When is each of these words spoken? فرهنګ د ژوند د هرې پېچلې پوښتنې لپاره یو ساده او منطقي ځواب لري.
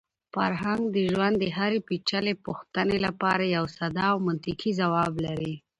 فرهنګ 0.33 0.81
د 0.95 0.97
ژوند 1.11 1.35
د 1.39 1.45
هرې 1.57 1.79
پېچلې 1.87 2.33
پوښتنې 2.45 2.97
لپاره 3.05 3.43
یو 3.55 3.65
ساده 3.77 4.03
او 4.11 4.17
منطقي 4.27 4.71
ځواب 4.81 5.13
لري. 5.25 5.53